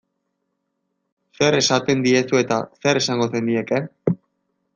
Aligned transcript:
Zer 1.39 1.57
esaten 1.59 2.01
diezu 2.07 2.41
eta 2.41 2.59
zer 2.87 3.01
esango 3.03 3.29
zenieke? 3.37 3.83